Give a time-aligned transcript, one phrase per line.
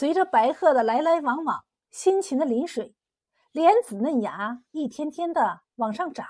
[0.00, 2.96] 随着白鹤的来来往往，辛勤的淋水，
[3.52, 6.26] 莲子嫩芽一天天的往上长。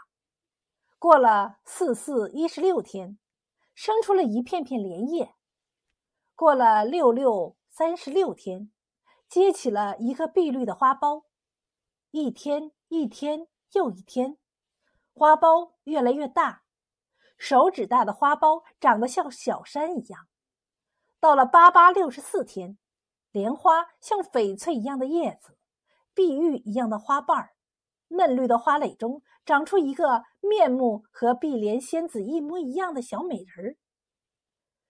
[0.99, 3.17] 过了四四一十六天，
[3.73, 5.37] 生出了一片片莲叶。
[6.35, 8.73] 过了六六三十六天，
[9.29, 11.27] 结起了一个碧绿的花苞。
[12.11, 14.37] 一天一天又一天，
[15.15, 16.65] 花苞越来越大，
[17.39, 20.27] 手指大的花苞长得像小山一样。
[21.21, 22.77] 到了八八六十四天。
[23.31, 25.57] 莲花像翡翠一样的叶子，
[26.15, 27.55] 碧玉一样的花瓣儿，
[28.09, 33.77] 嫩绿的花蕾中长出一个面目和碧莲仙子一模一样的小美人儿。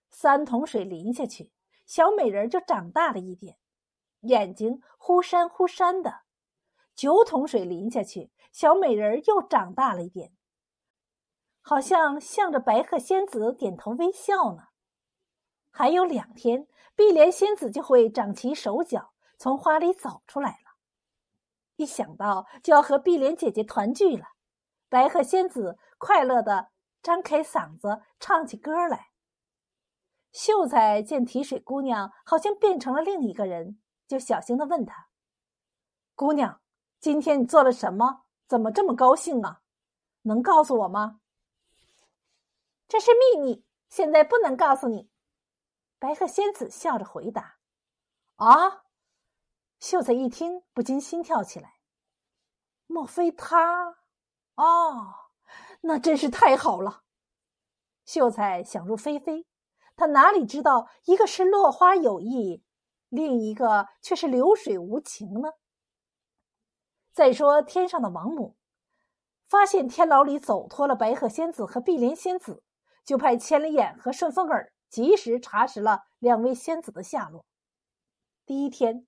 [0.09, 1.52] 三桶水淋下去，
[1.87, 3.59] 小美人儿就长大了一点，
[4.20, 6.25] 眼睛忽闪忽闪的；
[6.95, 10.33] 九桶水淋下去，小美人儿又长大了一点，
[11.61, 14.69] 好像向着白鹤仙子点头微笑呢。
[15.70, 16.66] 还有两天，
[17.00, 20.77] 碧莲仙子就会长齐手脚，从花里走出来了。
[21.77, 24.27] 一想到就要和碧莲姐姐团聚了，
[24.91, 26.69] 白鹤仙子快乐的
[27.02, 29.12] 张开嗓子唱起歌来。
[30.30, 35.08] 秀才见提水姑娘好像变成了另一个人，就小心的问她
[36.14, 36.60] ：“姑娘，
[37.00, 38.27] 今天你做了什么？
[38.47, 39.62] 怎么这么高兴啊？
[40.25, 41.20] 能告诉我吗
[42.86, 45.08] ？”“这是秘密，现在不能告诉你。”
[46.01, 47.59] 白鹤仙子笑着回答
[48.37, 48.84] ：“啊！”
[49.79, 51.75] 秀才一听，不禁心跳起来。
[52.87, 53.98] 莫非他？
[54.55, 55.15] 哦，
[55.83, 57.03] 那真是太好了！
[58.06, 59.47] 秀才想入非非，
[59.95, 62.65] 他哪里知道，一个是落花有意，
[63.11, 65.53] 另一个却是流水无情呢？
[67.12, 68.56] 再说天上的王母，
[69.47, 72.65] 发现天牢里走脱了白鹤仙子和碧莲仙子，
[73.05, 74.73] 就派千里眼和顺风耳。
[74.91, 77.46] 及时查实了两位仙子的下落。
[78.44, 79.06] 第一天，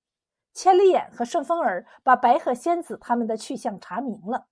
[0.55, 4.47] 千里眼和顺风耳把白鹤仙子他们的去向查明了，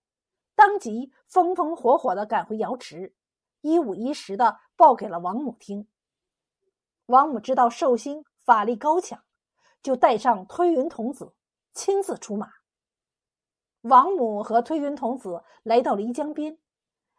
[0.56, 3.14] 当即风风火火的赶回瑶池，
[3.60, 5.88] 一五一十的报给了王母听。
[7.06, 9.22] 王母知道寿星法力高强，
[9.82, 11.34] 就带上推云童子
[11.72, 12.50] 亲自出马。
[13.82, 16.58] 王母和推云童子来到漓江边，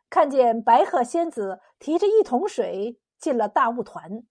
[0.10, 3.00] 看见白鹤仙子提着一桶水。
[3.22, 4.28] 进了大雾团，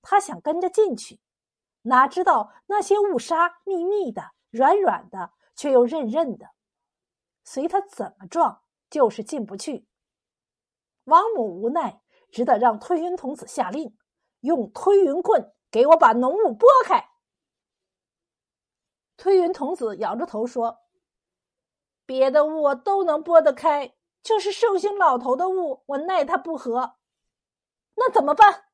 [0.00, 1.20] 他想跟着进去，
[1.82, 6.52] 哪知道那些雾沙密密的、软软的，却又韧韧的，
[7.44, 9.86] 随他怎么撞就是进不去。
[11.04, 12.00] 王母无奈，
[12.30, 13.96] 只得让推云童子下令，
[14.40, 17.10] 用推云棍给我把浓雾拨开。
[19.16, 20.78] 推云童子摇着头说
[22.06, 26.94] ：“别的雾都能拨得开，就是寿星老头的雾，我奈他不何。”
[27.98, 28.66] 那怎么办？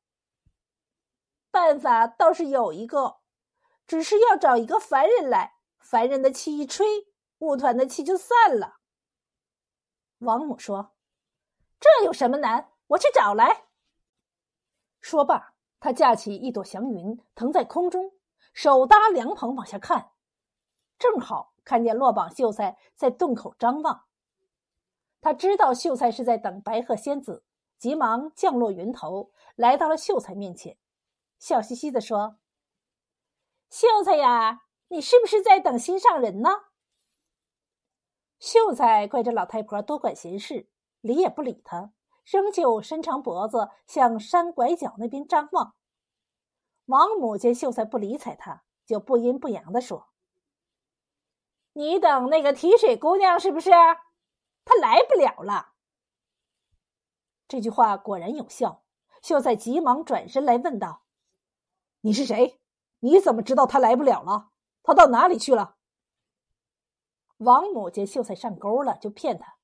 [1.51, 3.21] 办法倒是有一个，
[3.87, 6.85] 只是要找一个凡人来，凡人的气一吹，
[7.39, 8.79] 雾团的气就散了。
[10.19, 10.95] 王母说
[11.81, 12.73] ：“这有什么难？
[12.89, 13.65] 我去找来。”
[15.01, 18.13] 说罢，他架起一朵祥云，腾在空中，
[18.53, 20.13] 手搭凉棚往下看，
[20.99, 24.05] 正好看见落榜秀才在洞口张望。
[25.21, 27.45] 他知道秀才是在等白鹤仙子。
[27.85, 30.79] 急忙降落云头，来到了秀才面前，
[31.39, 32.39] 笑嘻嘻的说
[33.69, 36.49] ：“秀才呀，你是不是在等心上人呢？”
[38.41, 40.71] 秀才怪这老太婆多管闲事，
[41.03, 41.93] 理也不理他，
[42.25, 45.75] 仍旧伸长脖子向山拐角那边张望。
[46.87, 50.09] 王母见秀才不理睬他，就不阴不阳的说
[51.75, 53.71] ：“你等那个提水姑娘是不是？
[54.65, 55.73] 她来不了了。”
[57.55, 58.83] 这句话果然有效，
[59.23, 61.05] 秀才急忙转身来问道
[62.03, 62.59] ：“你是谁？
[62.99, 64.49] 你怎么知道他来不了了？
[64.83, 65.77] 他到哪里去了？”
[67.39, 69.55] 王母见秀才上钩了，就骗他：“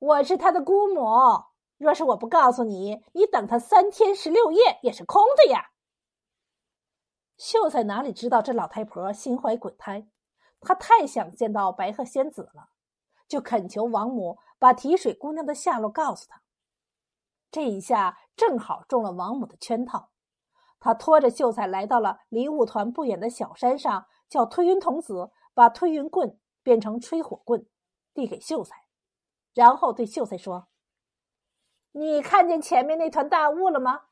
[0.00, 1.04] 我是他的姑母。
[1.76, 5.72] 若是我不告诉你，你等他三天十六夜也是空的呀。”
[7.36, 10.08] 秀才哪里知道这老太婆心怀鬼胎，
[10.62, 12.70] 他太想见到白鹤仙子了，
[13.28, 16.40] 就恳求王母把提水姑娘的下落告诉他。
[17.54, 20.10] 这一下正好中了王母的圈套，
[20.80, 27.64] 他拖着秀才来到了离雾团不远的小山上，叫推云童子把推云棍变成吹火棍，
[28.12, 28.74] 递给秀才，
[29.54, 30.66] 然后对秀才说
[31.94, 34.06] ：“你看见前面那团大雾了吗？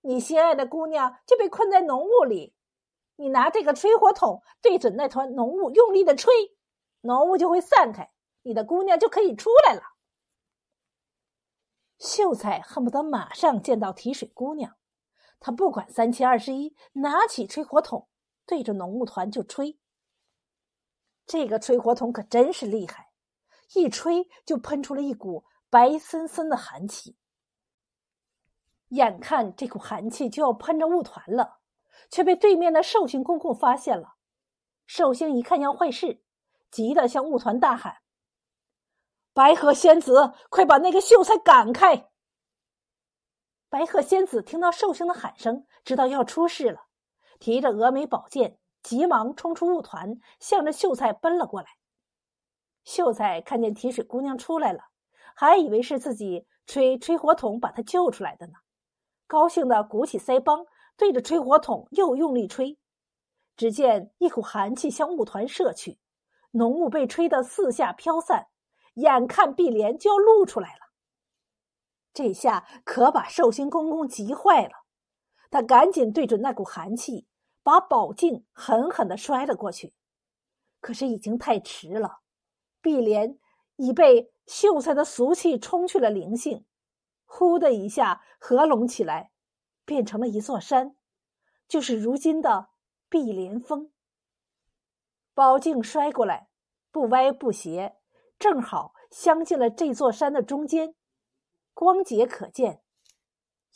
[0.00, 2.56] 你心爱的姑娘就被困在浓雾里，
[3.14, 6.34] 你拿这个吹火筒对准那团浓雾，用力的吹，
[7.02, 8.10] 浓雾就会散开，
[8.42, 9.82] 你的姑娘就可以出来了。”
[12.00, 14.74] 秀才恨不得马上见到提水姑娘，
[15.38, 18.08] 他不管三七二十一，拿起吹火筒，
[18.46, 19.78] 对着浓雾团就吹。
[21.26, 23.10] 这个吹火筒可真是厉害，
[23.74, 27.18] 一吹就喷出了一股白森森的寒气。
[28.88, 31.60] 眼看这股寒气就要喷着雾团了，
[32.10, 34.14] 却被对面的寿星公公发现了。
[34.86, 36.24] 寿星一看要坏事，
[36.70, 37.98] 急得向雾团大喊
[39.32, 42.08] ：“白鹤仙子，快把那个秀才赶开！”
[43.70, 46.86] 白鹤仙子听到寿星的喊声，知道要出事了，
[47.38, 51.68] 提着峨眉宝剑，急忙冲出雾团，向着秀才奔了过来。
[52.82, 54.84] 秀才看见提水姑娘出来了，
[55.34, 58.54] 还以为是自己吹吹火筒把她救出来的呢，
[59.28, 60.66] 高兴的鼓起腮帮，
[60.96, 62.76] 对着吹火筒又用力吹。
[63.56, 66.00] 只见一股寒气向雾团射去，
[66.52, 68.48] 浓雾被吹得四下飘散，
[68.94, 70.80] 眼看碧莲就要露出来了。
[72.12, 74.72] 这下可把寿星公公急坏了，
[75.50, 77.26] 他赶紧对准那股寒气，
[77.62, 79.94] 把宝镜狠狠的摔了过去。
[80.80, 82.20] 可是已经太迟了，
[82.80, 83.38] 碧莲
[83.76, 86.66] 已被秀才的俗气冲去了灵性，
[87.24, 89.30] 呼的一下合拢起来，
[89.84, 90.96] 变成了一座山，
[91.68, 92.70] 就是如今的
[93.08, 93.92] 碧莲峰。
[95.32, 96.48] 宝镜摔过来，
[96.90, 97.96] 不歪不斜，
[98.40, 100.96] 正好镶进了这座山的中间。
[101.74, 102.82] 光洁可见，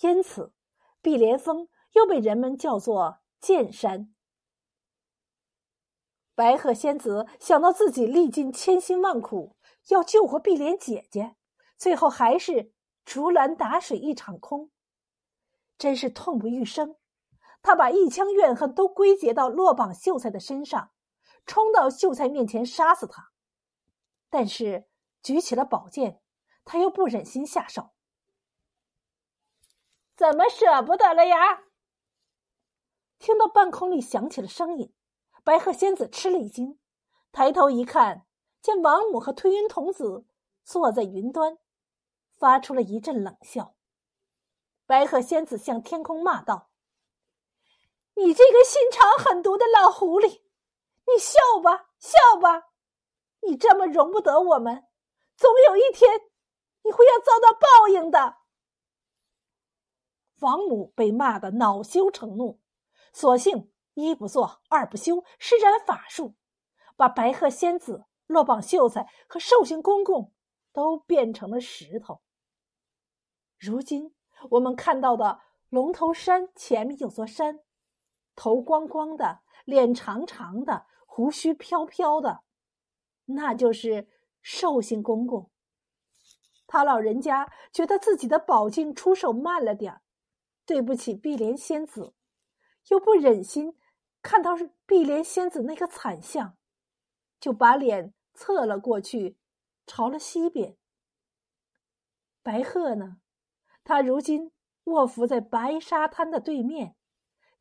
[0.00, 0.52] 因此
[1.00, 4.12] 碧莲峰又被人们叫做剑山。
[6.34, 9.54] 白鹤仙子想到自己历尽千辛万苦
[9.88, 11.36] 要救活碧莲姐姐，
[11.76, 12.72] 最后还是
[13.04, 14.70] 竹篮打水一场空，
[15.76, 16.96] 真是痛不欲生。
[17.62, 20.90] 她把一腔怨恨都归结到落榜秀才的身上，
[21.44, 23.33] 冲到秀才面前杀死他。
[24.34, 24.88] 但是
[25.22, 26.20] 举起了宝剑。
[26.64, 27.90] 他又不忍心下手，
[30.16, 31.64] 怎么舍不得了呀？
[33.18, 34.94] 听到半空里响起了声音，
[35.44, 36.80] 白鹤仙子吃了一惊，
[37.30, 38.26] 抬头一看，
[38.62, 40.26] 见王母和推云童子
[40.64, 41.58] 坐在云端，
[42.34, 43.76] 发出了一阵冷笑。
[44.86, 46.70] 白鹤仙子向天空骂道
[48.16, 50.44] ：“你这个心肠狠毒的老狐狸，
[51.06, 52.70] 你笑吧，笑吧！
[53.46, 54.84] 你这么容不得我们，
[55.36, 56.20] 总有一天。”
[56.86, 58.36] 你会要遭到报应的。
[60.40, 62.60] 王母被骂得恼羞成怒，
[63.14, 66.34] 索性一不做二不休，施展法术，
[66.94, 70.34] 把白鹤仙子、落榜秀才和寿星公公
[70.74, 72.20] 都变成了石头。
[73.58, 74.14] 如今
[74.50, 77.60] 我们看到的龙头山前面有座山，
[78.36, 82.42] 头光光的，脸长长的，胡须飘飘的，
[83.26, 84.08] 那就是
[84.42, 85.50] 寿星公公。
[86.66, 90.02] 他老人家觉得自己的宝镜出手慢了点儿
[90.66, 92.14] 对不起碧莲仙子，
[92.88, 93.76] 又不忍心
[94.22, 94.52] 看到
[94.86, 96.56] 碧莲仙子那个惨相，
[97.38, 99.36] 就把脸侧了过去，
[99.86, 100.76] 朝了西边。
[102.42, 103.18] 白鹤呢？
[103.84, 104.50] 他如今
[104.84, 106.96] 卧伏在白沙滩的对面，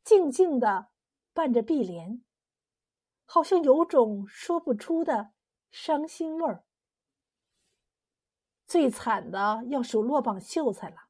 [0.02, 0.88] 静静的
[1.32, 2.22] 伴着碧莲，
[3.26, 5.32] 好像有种说不出的
[5.76, 6.64] 伤心味儿。
[8.64, 11.08] 最惨的要数落榜秀才了。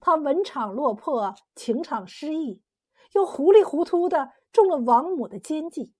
[0.00, 2.62] 他文场落魄，情场失意，
[3.12, 5.92] 又糊里糊涂的中了王母的奸计。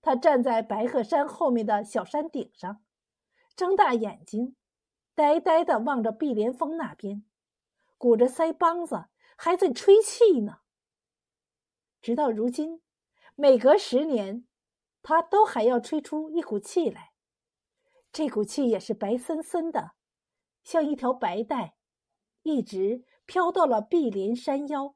[0.00, 2.82] 他站在白鹤山后面的小山顶上，
[3.54, 4.56] 睁大眼睛，
[5.14, 7.24] 呆呆的望着碧莲峰那边，
[7.96, 9.06] 鼓着腮帮子，
[9.36, 10.58] 还在吹气呢。
[12.00, 12.82] 直到如今，
[13.36, 14.44] 每隔十年，
[15.02, 17.12] 他都还要吹出一股气来。
[18.12, 19.92] 这股气也是白森森的，
[20.62, 21.74] 像一条白带，
[22.42, 24.94] 一直飘到了碧林山腰。